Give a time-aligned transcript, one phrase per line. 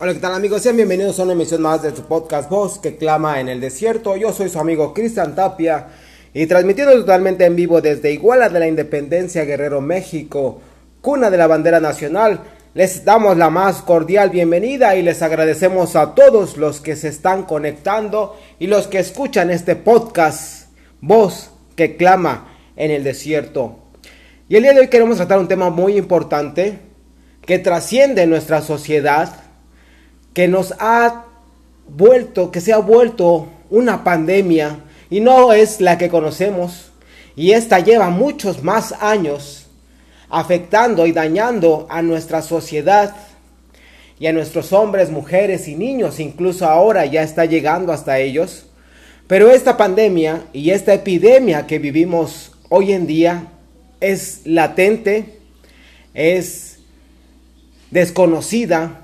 [0.00, 0.62] Hola, ¿qué tal amigos?
[0.62, 4.14] Sean bienvenidos a una emisión más de su podcast Voz que clama en el desierto.
[4.14, 5.88] Yo soy su amigo Cristian Tapia
[6.32, 10.60] y transmitiendo totalmente en vivo desde Iguala de la Independencia Guerrero México,
[11.00, 12.42] cuna de la bandera nacional.
[12.74, 17.42] Les damos la más cordial bienvenida y les agradecemos a todos los que se están
[17.42, 20.68] conectando y los que escuchan este podcast
[21.00, 23.80] Voz que clama en el desierto.
[24.48, 26.78] Y el día de hoy queremos tratar un tema muy importante
[27.44, 29.47] que trasciende nuestra sociedad
[30.38, 31.24] que nos ha
[31.88, 36.92] vuelto, que se ha vuelto una pandemia y no es la que conocemos.
[37.34, 39.66] Y esta lleva muchos más años
[40.30, 43.16] afectando y dañando a nuestra sociedad
[44.20, 48.66] y a nuestros hombres, mujeres y niños, incluso ahora ya está llegando hasta ellos.
[49.26, 53.48] Pero esta pandemia y esta epidemia que vivimos hoy en día
[54.00, 55.40] es latente,
[56.14, 56.78] es
[57.90, 59.02] desconocida,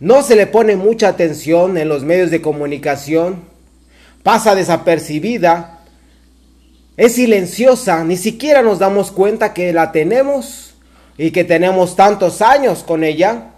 [0.00, 3.44] no se le pone mucha atención en los medios de comunicación,
[4.22, 5.80] pasa desapercibida,
[6.96, 10.74] es silenciosa, ni siquiera nos damos cuenta que la tenemos
[11.16, 13.50] y que tenemos tantos años con ella,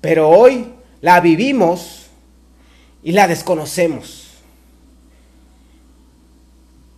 [0.00, 2.06] pero hoy la vivimos
[3.02, 4.24] y la desconocemos.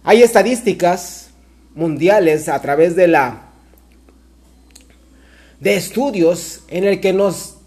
[0.04, 1.30] Hay estadísticas
[1.74, 3.42] mundiales a través de la
[5.60, 7.57] de estudios en el que nos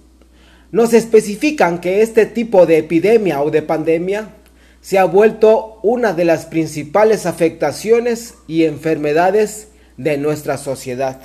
[0.71, 4.29] nos especifican que este tipo de epidemia o de pandemia
[4.81, 11.19] se ha vuelto una de las principales afectaciones y enfermedades de nuestra sociedad.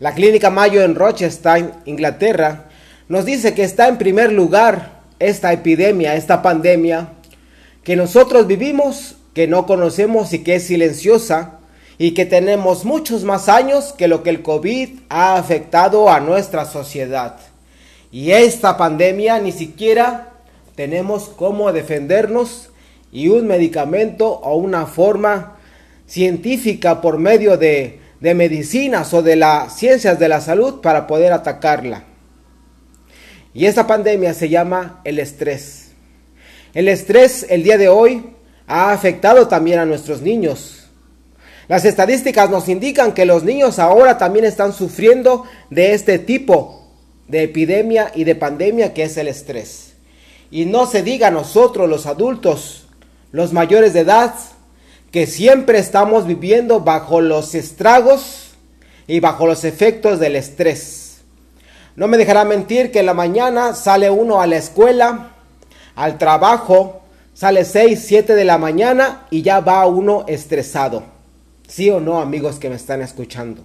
[0.00, 2.64] La Clínica Mayo en Rochester, Inglaterra,
[3.08, 7.12] nos dice que está en primer lugar esta epidemia, esta pandemia,
[7.84, 11.60] que nosotros vivimos, que no conocemos y que es silenciosa,
[11.98, 16.64] y que tenemos muchos más años que lo que el COVID ha afectado a nuestra
[16.66, 17.36] sociedad.
[18.16, 20.30] Y esta pandemia ni siquiera
[20.74, 22.70] tenemos cómo defendernos
[23.12, 25.58] y un medicamento o una forma
[26.06, 32.04] científica por medio de, medicinas o de las ciencias de la salud para poder atacarla.
[33.52, 35.90] Y esta pandemia se llama el estrés.
[36.72, 38.30] El estrés el día de hoy
[38.66, 40.88] ha afectado también a nuestros niños.
[41.68, 46.85] Las estadísticas nos indican que los niños ahora también están sufriendo de este tipo
[47.28, 49.94] de epidemia y de pandemia que es el estrés.
[50.50, 52.86] Y no se diga a nosotros los adultos,
[53.32, 54.34] los mayores de edad,
[55.10, 58.50] que siempre estamos viviendo bajo los estragos
[59.06, 61.18] y bajo los efectos del estrés.
[61.96, 65.30] No me dejará mentir que en la mañana sale uno a la escuela,
[65.94, 67.00] al trabajo,
[67.32, 71.04] sale 6, 7 de la mañana y ya va uno estresado.
[71.66, 73.64] ¿Sí o no, amigos que me están escuchando?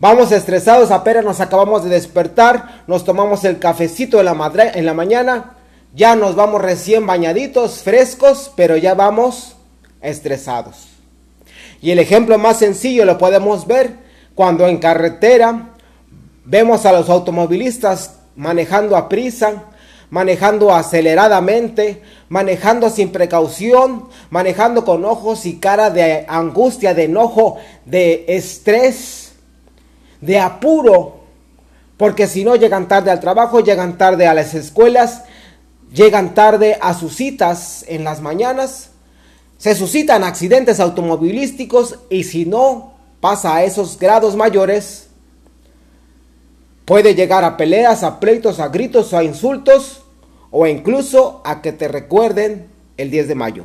[0.00, 4.94] Vamos estresados, apenas nos acabamos de despertar, nos tomamos el cafecito en la, en la
[4.94, 5.56] mañana,
[5.92, 9.56] ya nos vamos recién bañaditos, frescos, pero ya vamos
[10.00, 10.86] estresados.
[11.82, 13.96] Y el ejemplo más sencillo lo podemos ver
[14.36, 15.70] cuando en carretera
[16.44, 19.64] vemos a los automovilistas manejando a prisa,
[20.10, 28.26] manejando aceleradamente, manejando sin precaución, manejando con ojos y cara de angustia, de enojo, de
[28.28, 29.27] estrés
[30.20, 31.20] de apuro,
[31.96, 35.24] porque si no llegan tarde al trabajo, llegan tarde a las escuelas,
[35.92, 38.90] llegan tarde a sus citas en las mañanas,
[39.58, 45.08] se suscitan accidentes automovilísticos y si no pasa a esos grados mayores,
[46.84, 50.02] puede llegar a peleas, a pleitos, a gritos, a insultos
[50.50, 53.64] o incluso a que te recuerden el 10 de mayo.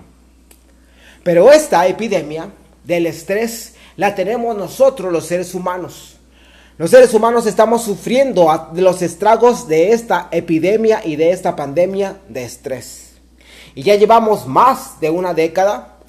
[1.23, 2.49] Pero esta epidemia
[2.83, 6.12] del estrés la tenemos nosotros los seres humanos.
[6.79, 12.17] Los seres humanos estamos sufriendo de los estragos de esta epidemia y de esta pandemia
[12.29, 13.11] de estrés.
[13.75, 15.99] Y ya llevamos más de una década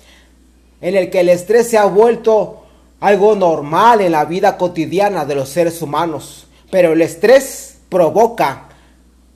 [0.81, 2.65] en el que el estrés se ha vuelto
[3.01, 6.47] algo normal en la vida cotidiana de los seres humanos.
[6.71, 8.69] Pero el estrés provoca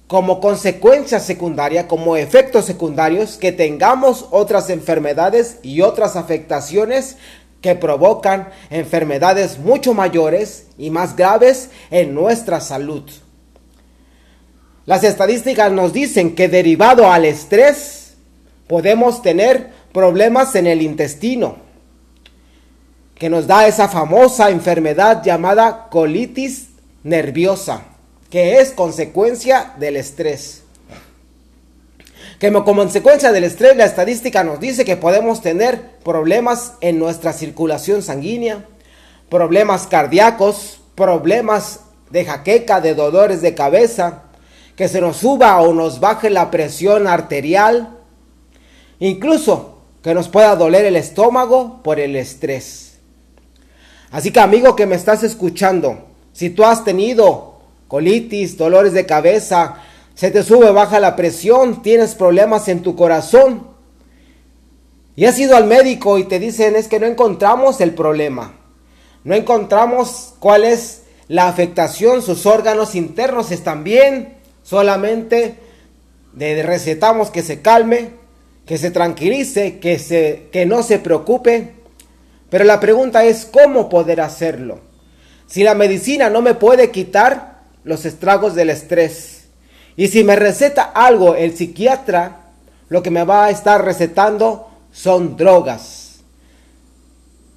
[0.07, 7.19] como consecuencia secundaria, como efectos secundarios, que tengamos otras enfermedades y otras afectaciones
[7.61, 13.03] que provocan enfermedades mucho mayores y más graves en nuestra salud.
[14.87, 18.15] Las estadísticas nos dicen que derivado al estrés
[18.67, 21.57] podemos tener problemas en el intestino,
[23.15, 26.69] que nos da esa famosa enfermedad llamada colitis
[27.03, 27.83] nerviosa,
[28.31, 30.63] que es consecuencia del estrés
[32.39, 37.33] que como consecuencia del estrés la estadística nos dice que podemos tener problemas en nuestra
[37.33, 38.65] circulación sanguínea,
[39.29, 41.81] problemas cardíacos, problemas
[42.11, 44.23] de jaqueca, de dolores de cabeza,
[44.77, 47.97] que se nos suba o nos baje la presión arterial,
[49.01, 52.99] incluso que nos pueda doler el estómago por el estrés.
[54.13, 57.59] Así que amigo que me estás escuchando, si tú has tenido
[57.89, 59.83] colitis, dolores de cabeza,
[60.19, 63.69] se te sube, baja la presión, tienes problemas en tu corazón,
[65.15, 68.53] y has ido al médico y te dicen es que no encontramos el problema,
[69.23, 74.35] no encontramos cuál es la afectación, sus órganos internos están bien,
[74.65, 75.55] solamente
[76.37, 78.11] le recetamos que se calme,
[78.67, 81.75] que se tranquilice, que, se, que no se preocupe.
[82.51, 84.81] Pero la pregunta es cómo poder hacerlo.
[85.47, 89.38] Si la medicina no me puede quitar los estragos del estrés.
[89.99, 92.37] Y si me receta algo el psiquiatra,
[92.89, 96.21] lo que me va a estar recetando son drogas.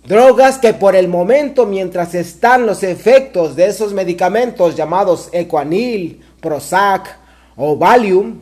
[0.06, 7.16] Drogas que por el momento, mientras están los efectos de esos medicamentos llamados Equanil, Prozac
[7.58, 8.40] o Valium,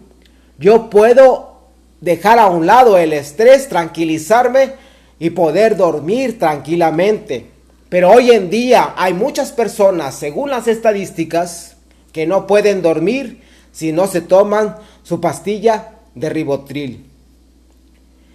[0.58, 1.58] yo puedo
[2.00, 4.76] dejar a un lado el estrés, tranquilizarme
[5.20, 7.48] y poder dormir tranquilamente.
[7.90, 11.76] Pero hoy en día hay muchas personas, según las estadísticas,
[12.14, 17.06] que no pueden dormir si no se toman su pastilla de ribotril.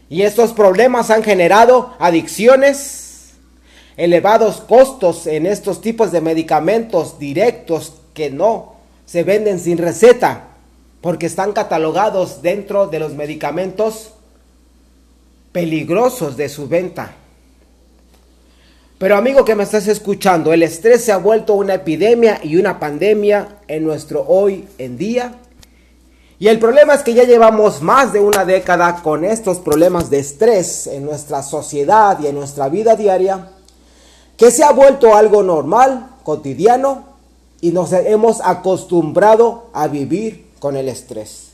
[0.09, 3.33] Y estos problemas han generado adicciones,
[3.97, 8.75] elevados costos en estos tipos de medicamentos directos que no
[9.07, 10.49] se venden sin receta
[11.01, 14.13] porque están catalogados dentro de los medicamentos
[15.53, 17.15] peligrosos de su venta.
[19.05, 22.81] Pero amigo que me estás escuchando, el estrés se ha vuelto una epidemia y una
[22.81, 25.35] pandemia en nuestro hoy en día.
[26.39, 30.21] Y el problema es que ya llevamos más de una década con estos problemas de
[30.21, 33.51] estrés en nuestra sociedad y en nuestra vida diaria
[34.39, 37.05] que se ha vuelto algo normal, cotidiano,
[37.61, 41.49] y nos hemos acostumbrado a vivir con el estrés.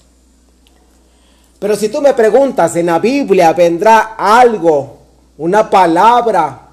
[1.59, 4.99] Pero si tú me preguntas, en la Biblia vendrá algo,
[5.37, 6.69] una palabra,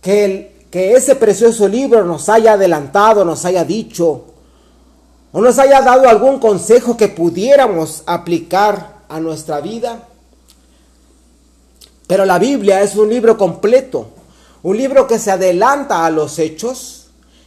[0.00, 4.24] que, ese precioso libro nos haya adelantado, nos haya dicho,
[5.32, 10.06] o nos haya dado algún consejo que pudiéramos aplicar a nuestra vida.
[12.06, 14.08] Pero la Biblia es un libro completo,
[14.62, 17.06] un libro que se adelanta a los hechos,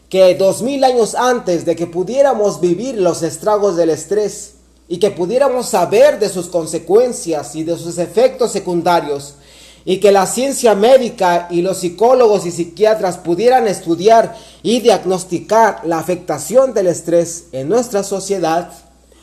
[0.09, 4.53] que dos mil años antes de que pudiéramos vivir los estragos del estrés
[4.87, 9.35] y que pudiéramos saber de sus consecuencias y de sus efectos secundarios,
[9.85, 15.99] y que la ciencia médica y los psicólogos y psiquiatras pudieran estudiar y diagnosticar la
[15.99, 18.71] afectación del estrés en nuestra sociedad,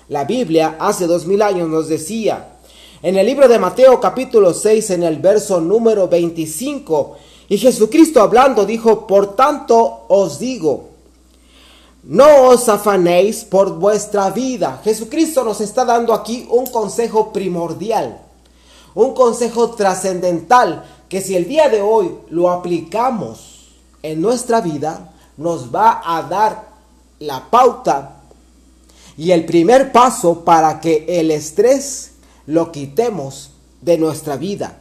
[0.08, 2.48] la Biblia hace dos mil años nos decía,
[3.02, 7.16] en el libro de Mateo capítulo 6 en el verso número 25,
[7.48, 10.90] y Jesucristo hablando dijo, por tanto os digo,
[12.02, 14.80] no os afanéis por vuestra vida.
[14.82, 18.20] Jesucristo nos está dando aquí un consejo primordial,
[18.94, 23.68] un consejo trascendental, que si el día de hoy lo aplicamos
[24.02, 26.68] en nuestra vida, nos va a dar
[27.18, 28.16] la pauta
[29.16, 32.12] y el primer paso para que el estrés
[32.46, 33.50] lo quitemos
[33.82, 34.78] de nuestra vida.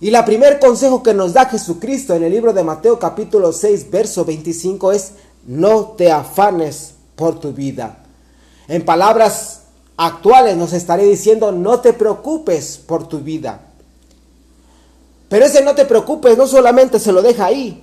[0.00, 3.90] Y la primer consejo que nos da Jesucristo en el libro de Mateo capítulo 6,
[3.90, 5.12] verso 25 es,
[5.46, 8.04] no te afanes por tu vida.
[8.68, 9.62] En palabras
[9.96, 13.60] actuales nos estaré diciendo, no te preocupes por tu vida.
[15.28, 17.82] Pero ese no te preocupes no solamente se lo deja ahí,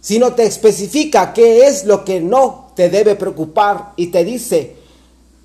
[0.00, 4.76] sino te especifica qué es lo que no te debe preocupar y te dice,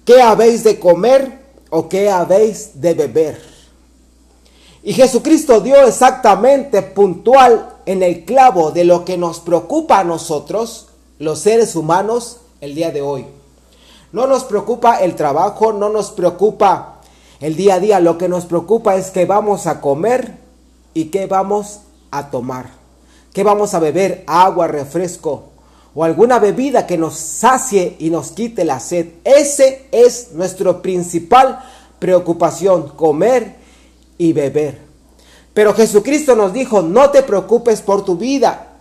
[0.03, 1.39] ¿qué habéis de comer
[1.69, 3.55] o qué habéis de beber?
[4.83, 10.87] Y Jesucristo dio exactamente puntual en el clavo de lo que nos preocupa a nosotros,
[11.17, 13.25] los seres humanos, el día de hoy.
[14.15, 17.01] No nos preocupa el trabajo, no nos preocupa
[17.41, 20.37] el día a día, lo que nos preocupa es qué vamos a comer
[20.93, 21.81] y qué vamos
[22.11, 22.69] a tomar.
[23.33, 24.23] ¿Qué vamos a beber?
[24.25, 25.49] Agua, refresco
[25.93, 29.15] o alguna bebida que nos sacie y nos quite la sed.
[29.25, 31.61] Ese es nuestra principal
[31.99, 33.57] preocupación, comer
[34.17, 34.79] y beber.
[35.53, 38.77] Pero Jesucristo nos dijo, no te preocupes por tu vida,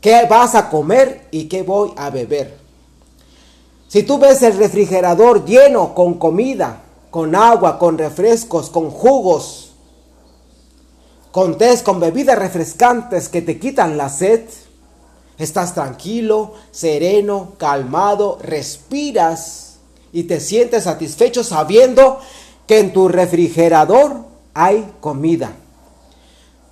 [0.00, 2.65] qué vas a comer y qué voy a beber.
[3.88, 9.72] Si tú ves el refrigerador lleno con comida, con agua, con refrescos, con jugos,
[11.30, 14.48] con té, con bebidas refrescantes que te quitan la sed,
[15.38, 19.76] estás tranquilo, sereno, calmado, respiras
[20.12, 22.18] y te sientes satisfecho sabiendo
[22.66, 24.24] que en tu refrigerador
[24.54, 25.52] hay comida.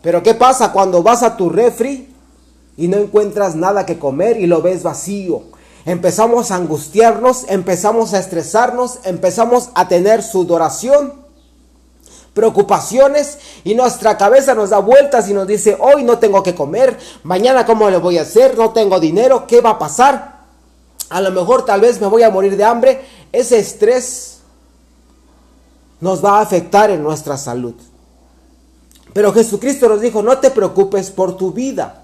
[0.02, 2.08] Pero ¿qué pasa cuando vas a tu refri
[2.76, 5.53] y no encuentras nada que comer y lo ves vacío?
[5.84, 11.24] Empezamos a angustiarnos, empezamos a estresarnos, empezamos a tener sudoración,
[12.32, 16.98] preocupaciones y nuestra cabeza nos da vueltas y nos dice, hoy no tengo que comer,
[17.22, 20.34] mañana cómo le voy a hacer, no tengo dinero, ¿qué va a pasar?
[21.10, 23.04] A lo mejor tal vez me voy a morir de hambre.
[23.30, 24.38] Ese estrés
[26.00, 27.74] nos va a afectar en nuestra salud.
[29.12, 32.02] Pero Jesucristo nos dijo, no te preocupes por tu vida,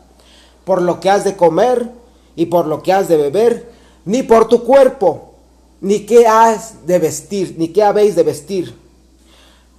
[0.65, 1.91] por lo que has de comer
[2.37, 3.71] y por lo que has de beber,
[4.05, 5.35] ni por tu cuerpo,
[5.81, 8.75] ni qué has de vestir, ni qué habéis de vestir.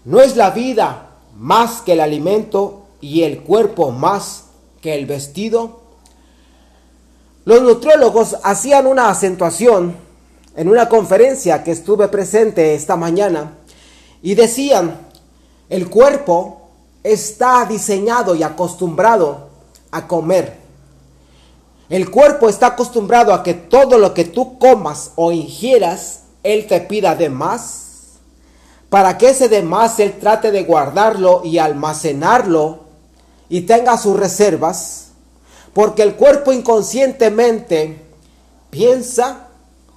[0.05, 4.45] No es la vida más que el alimento y el cuerpo más
[4.81, 5.81] que el vestido.
[7.45, 9.95] Los nutriólogos hacían una acentuación
[10.55, 13.53] en una conferencia que estuve presente esta mañana
[14.21, 15.07] y decían,
[15.69, 16.69] el cuerpo
[17.03, 19.49] está diseñado y acostumbrado
[19.91, 20.60] a comer.
[21.91, 26.79] El cuerpo está acostumbrado a que todo lo que tú comas o ingieras, Él te
[26.79, 28.13] pida de más,
[28.89, 32.85] para que ese de más Él trate de guardarlo y almacenarlo
[33.49, 35.07] y tenga sus reservas,
[35.73, 38.01] porque el cuerpo inconscientemente
[38.69, 39.49] piensa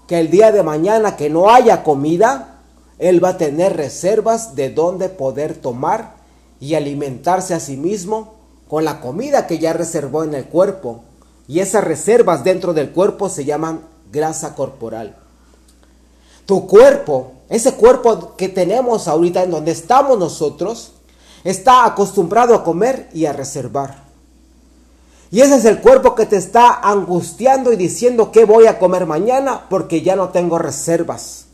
[0.09, 2.59] que el día de mañana que no haya comida,
[2.99, 6.17] Él va a tener reservas de donde poder tomar
[6.59, 8.35] y alimentarse a sí mismo
[8.67, 11.05] con la comida que ya reservó en el cuerpo.
[11.47, 15.17] Y esas reservas dentro del cuerpo se llaman grasa corporal.
[16.47, 20.93] Tu cuerpo, ese cuerpo que tenemos ahorita en donde estamos nosotros,
[21.43, 24.05] está acostumbrado a comer y a reservar.
[25.31, 29.05] Y ese es el cuerpo que te está angustiando y diciendo que voy a comer
[29.05, 31.47] mañana porque ya no tengo reservas.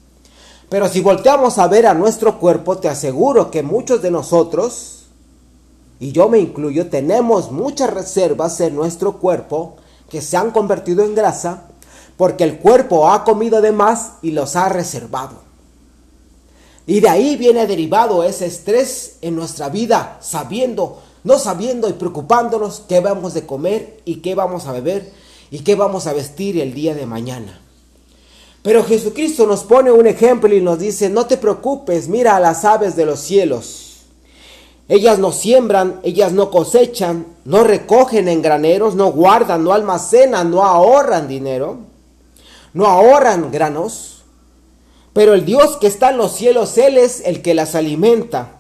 [0.69, 5.00] Pero si volteamos a ver a nuestro cuerpo, te aseguro que muchos de nosotros
[6.01, 9.77] y yo me incluyo, tenemos muchas reservas en nuestro cuerpo
[10.09, 11.65] que se han convertido en grasa
[12.17, 15.43] porque el cuerpo ha comido de más y los ha reservado.
[16.87, 22.83] Y de ahí viene derivado ese estrés en nuestra vida, sabiendo, no sabiendo y preocupándonos
[22.89, 25.13] qué vamos de comer y qué vamos a beber
[25.51, 27.61] y qué vamos a vestir el día de mañana.
[28.63, 32.65] Pero Jesucristo nos pone un ejemplo y nos dice, no te preocupes, mira a las
[32.65, 33.90] aves de los cielos
[34.91, 40.65] ellas no siembran, ellas no cosechan, no recogen en graneros, no guardan, no almacenan, no
[40.65, 41.79] ahorran dinero,
[42.75, 44.25] no ahorran granos.
[45.13, 48.57] Pero el Dios que está en los cielos, Él es el que las alimenta.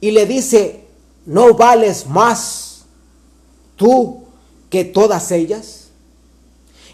[0.00, 0.86] Y le dice,
[1.26, 2.86] ¿no vales más
[3.76, 4.24] tú
[4.70, 5.88] que todas ellas?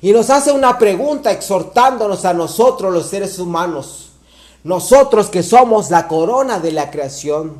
[0.01, 4.10] Y nos hace una pregunta exhortándonos a nosotros los seres humanos.
[4.65, 7.59] Nosotros que somos la corona de la creación,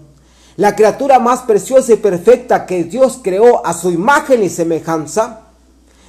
[0.57, 5.41] la criatura más preciosa y perfecta que Dios creó a su imagen y semejanza,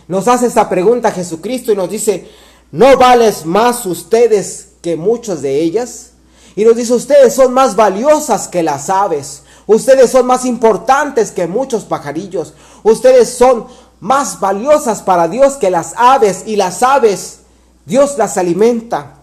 [0.08, 2.28] nos hace esta pregunta Jesucristo y nos dice,
[2.72, 6.12] ¿no vales más ustedes que muchos de ellas?
[6.56, 11.48] Y nos dice, ustedes son más valiosas que las aves, ustedes son más importantes que
[11.48, 13.68] muchos pajarillos, ustedes son
[14.02, 17.40] más valiosas para Dios que las aves y las aves
[17.86, 19.21] Dios las alimenta.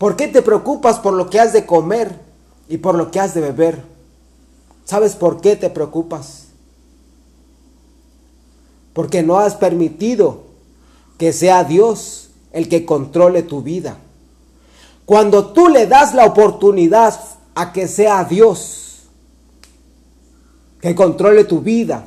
[0.00, 2.18] ¿Por qué te preocupas por lo que has de comer
[2.70, 3.84] y por lo que has de beber?
[4.86, 6.46] ¿Sabes por qué te preocupas?
[8.94, 10.44] Porque no has permitido
[11.18, 13.98] que sea Dios el que controle tu vida.
[15.04, 17.20] Cuando tú le das la oportunidad
[17.54, 19.02] a que sea Dios
[20.80, 22.06] que controle tu vida,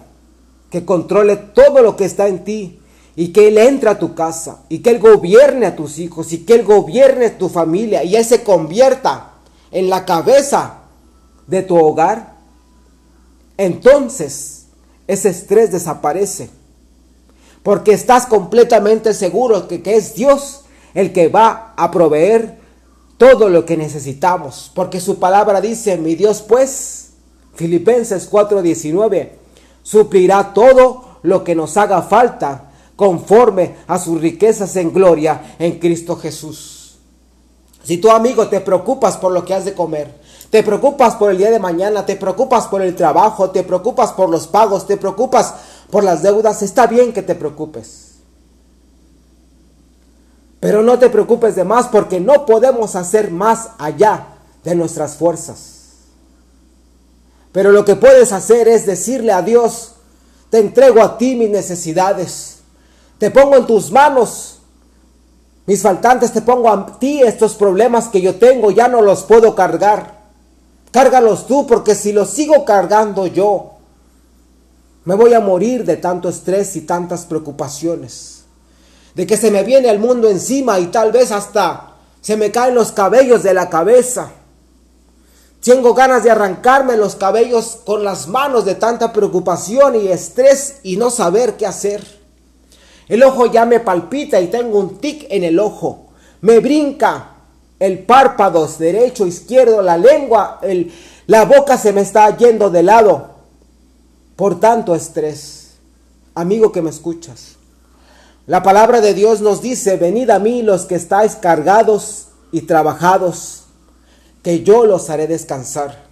[0.72, 2.80] que controle todo lo que está en ti,
[3.16, 6.40] y que Él entre a tu casa y que Él gobierne a tus hijos y
[6.40, 9.34] que Él gobierne tu familia y Él se convierta
[9.72, 10.80] en la cabeza
[11.48, 12.36] de tu hogar,
[13.58, 14.66] entonces
[15.08, 16.50] ese estrés desaparece.
[17.62, 20.62] Porque estás completamente seguro que, que es Dios
[20.94, 22.58] el que va a proveer
[23.18, 24.72] todo lo que necesitamos.
[24.76, 27.12] Porque su palabra dice, mi Dios pues,
[27.56, 29.30] Filipenses 4:19,
[29.82, 36.16] suplirá todo lo que nos haga falta conforme a sus riquezas en gloria en Cristo
[36.16, 36.98] Jesús.
[37.84, 41.38] Si tu amigo te preocupas por lo que has de comer, te preocupas por el
[41.38, 45.54] día de mañana, te preocupas por el trabajo, te preocupas por los pagos, te preocupas
[45.90, 48.12] por las deudas, está bien que te preocupes.
[50.60, 54.28] Pero no te preocupes de más porque no podemos hacer más allá
[54.64, 55.74] de nuestras fuerzas.
[57.52, 59.96] Pero lo que puedes hacer es decirle a Dios,
[60.50, 62.53] te entrego a ti mis necesidades.
[63.24, 64.60] Te pongo en tus manos
[65.66, 69.56] mis faltantes, te pongo a ti estos problemas que yo tengo, ya no los puedo
[69.56, 70.24] cargar.
[70.92, 73.76] Cárgalos tú, porque si los sigo cargando yo,
[75.06, 78.44] me voy a morir de tanto estrés y tantas preocupaciones.
[79.16, 82.76] de que se me viene el mundo encima y tal vez hasta se me caen
[82.76, 84.34] los cabellos de la cabeza.
[85.64, 90.98] Tengo ganas de arrancarme los cabellos con las manos de tanta preocupación y estrés y
[90.98, 92.23] no saber qué hacer.
[93.08, 96.08] El ojo ya me palpita y tengo un tic en el ojo.
[96.42, 97.32] Me brinca
[97.80, 100.92] el párpado derecho, izquierdo, la lengua, el,
[101.28, 103.30] la boca se me está yendo de lado
[104.36, 105.76] por tanto estrés.
[106.36, 107.56] Amigo que me escuchas.
[108.48, 113.66] La palabra de Dios nos dice, venid a mí los que estáis cargados y trabajados,
[114.42, 116.04] que yo los haré descansar.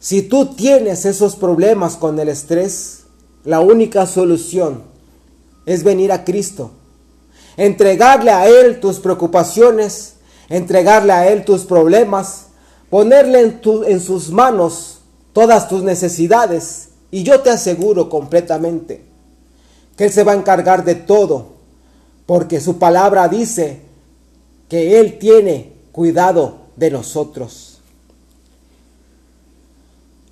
[0.00, 3.04] Si tú tienes esos problemas con el estrés,
[3.44, 4.91] la única solución
[5.66, 6.70] es venir a Cristo,
[7.56, 10.14] entregarle a Él tus preocupaciones,
[10.48, 12.46] entregarle a Él tus problemas,
[12.90, 14.98] ponerle en, sus manos
[15.32, 19.02] todas tus necesidades y yo te aseguro completamente
[19.96, 21.52] que Él se va a encargar de todo,
[22.26, 23.80] porque su palabra dice
[24.68, 27.80] que Él tiene cuidado de nosotros.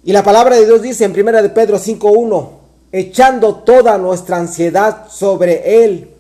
[0.03, 2.60] Y la palabra de Dios dice en 1 de Pedro 5.1,
[2.93, 6.11] echando toda nuestra ansiedad sobre Él,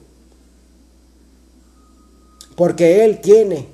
[2.56, 3.68] porque Él tiene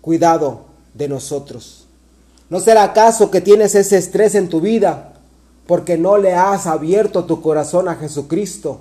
[0.00, 1.86] cuidado de nosotros.
[2.48, 5.12] ¿No será acaso que tienes ese estrés en tu vida
[5.66, 8.80] porque no le has abierto tu corazón a Jesucristo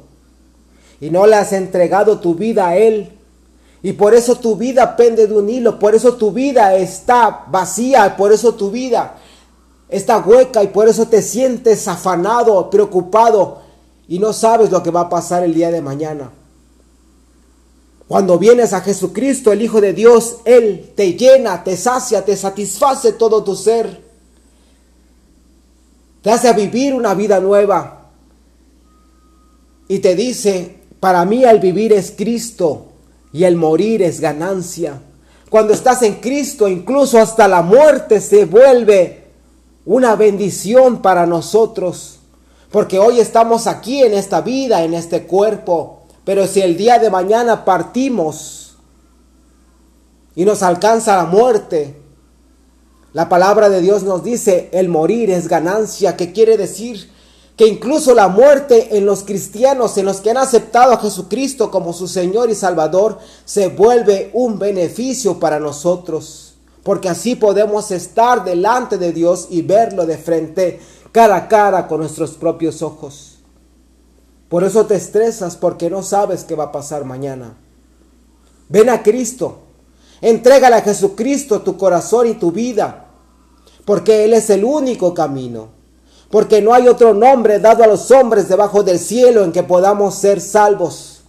[1.01, 3.11] y no le has entregado tu vida a Él.
[3.81, 8.15] Y por eso tu vida pende de un hilo, por eso tu vida está vacía,
[8.15, 9.15] por eso tu vida
[9.89, 13.61] está hueca y por eso te sientes afanado, preocupado
[14.07, 16.31] y no sabes lo que va a pasar el día de mañana.
[18.07, 23.13] Cuando vienes a Jesucristo, el Hijo de Dios, Él te llena, te sacia, te satisface
[23.13, 24.05] todo tu ser
[26.25, 28.07] te hace vivir una vida nueva.
[29.87, 32.87] Y te dice, para mí el vivir es Cristo
[33.31, 34.99] y el morir es ganancia.
[35.51, 39.24] Cuando estás en Cristo, incluso hasta la muerte se vuelve
[39.85, 42.19] una bendición para nosotros.
[42.71, 46.01] Porque hoy estamos aquí en esta vida, en este cuerpo.
[46.23, 48.75] Pero si el día de mañana partimos
[50.35, 52.01] y nos alcanza la muerte,
[53.13, 57.09] la palabra de Dios nos dice, el morir es ganancia, que quiere decir
[57.55, 61.93] que incluso la muerte en los cristianos, en los que han aceptado a Jesucristo como
[61.93, 66.54] su Señor y Salvador, se vuelve un beneficio para nosotros.
[66.85, 70.79] Porque así podemos estar delante de Dios y verlo de frente,
[71.11, 73.39] cara a cara, con nuestros propios ojos.
[74.47, 77.57] Por eso te estresas porque no sabes qué va a pasar mañana.
[78.69, 79.57] Ven a Cristo.
[80.21, 83.05] Entrégale a Jesucristo tu corazón y tu vida
[83.85, 85.69] porque Él es el único camino,
[86.31, 90.15] porque no hay otro nombre dado a los hombres debajo del cielo en que podamos
[90.15, 91.21] ser salvos,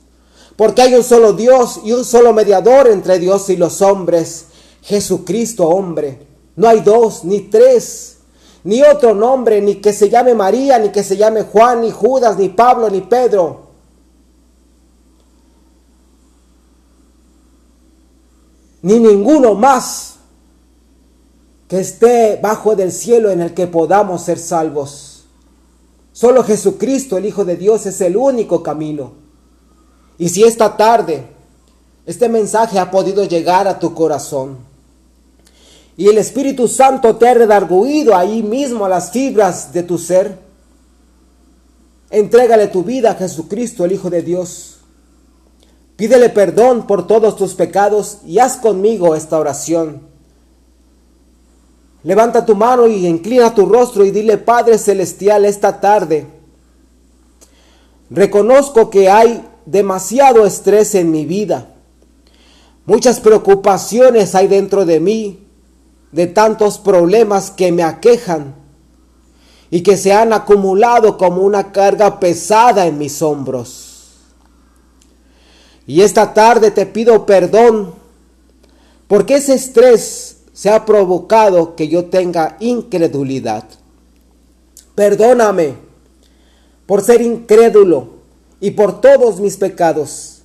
[0.56, 4.46] porque hay un solo Dios y un solo mediador entre Dios y los hombres,
[4.86, 6.26] Jesucristo hombre.
[6.54, 8.18] No hay dos ni tres,
[8.62, 12.38] ni otro nombre, ni que se llame María, ni que se llame Juan, ni Judas,
[12.38, 13.66] ni Pablo, ni Pedro.
[18.82, 20.18] Ni ninguno más
[21.66, 25.24] que esté bajo del cielo en el que podamos ser salvos.
[26.12, 29.14] Solo Jesucristo, el Hijo de Dios, es el único camino.
[30.16, 31.26] Y si esta tarde
[32.06, 34.75] este mensaje ha podido llegar a tu corazón
[35.96, 40.38] y el Espíritu Santo te ha redarguido ahí mismo a las fibras de tu ser,
[42.10, 44.78] entrégale tu vida a Jesucristo, el Hijo de Dios.
[45.96, 50.02] Pídele perdón por todos tus pecados y haz conmigo esta oración.
[52.02, 56.26] Levanta tu mano y inclina tu rostro y dile, Padre Celestial, esta tarde,
[58.10, 61.74] reconozco que hay demasiado estrés en mi vida.
[62.84, 65.45] Muchas preocupaciones hay dentro de mí,
[66.12, 68.54] de tantos problemas que me aquejan
[69.70, 73.86] y que se han acumulado como una carga pesada en mis hombros.
[75.86, 77.94] Y esta tarde te pido perdón
[79.08, 83.64] porque ese estrés se ha provocado que yo tenga incredulidad.
[84.94, 85.74] Perdóname
[86.86, 88.08] por ser incrédulo
[88.60, 90.35] y por todos mis pecados.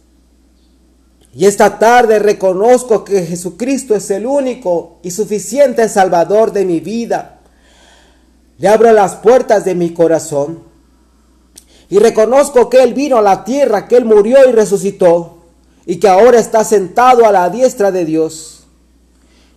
[1.33, 7.39] Y esta tarde reconozco que Jesucristo es el único y suficiente Salvador de mi vida.
[8.57, 10.59] Le abro las puertas de mi corazón
[11.89, 15.37] y reconozco que Él vino a la tierra, que Él murió y resucitó
[15.85, 18.63] y que ahora está sentado a la diestra de Dios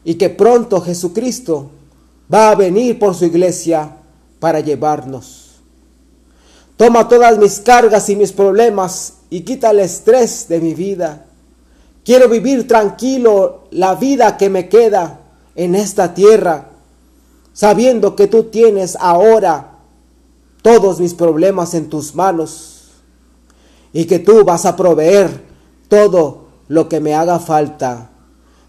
[0.04, 1.70] y que pronto Jesucristo
[2.32, 3.96] va a venir por su iglesia
[4.38, 5.60] para llevarnos.
[6.76, 11.26] Toma todas mis cargas y mis problemas y quita el estrés de mi vida.
[12.04, 15.20] Quiero vivir tranquilo la vida que me queda
[15.54, 16.70] en esta tierra,
[17.52, 19.78] sabiendo que tú tienes ahora
[20.62, 22.90] todos mis problemas en tus manos
[23.92, 25.44] y que tú vas a proveer
[25.88, 28.10] todo lo que me haga falta.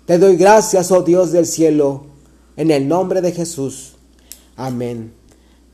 [0.06, 2.06] Te doy gracias, oh Dios del cielo,
[2.56, 3.94] en el nombre de Jesús.
[4.56, 5.14] Amén.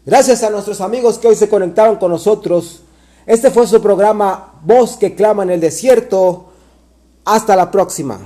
[0.06, 2.82] Gracias a nuestros amigos que hoy se conectaron con nosotros.
[3.26, 6.50] Este fue su programa Voz que clama en el desierto.
[7.25, 8.19] Hasta la próxima.